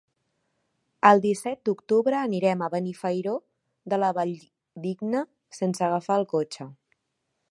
[1.09, 3.35] El disset d'octubre anirem a Benifairó
[3.95, 5.23] de la Valldigna
[5.61, 6.71] sense agafar el cotxe.